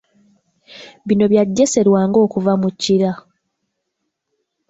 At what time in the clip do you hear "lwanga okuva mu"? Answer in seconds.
1.87-2.69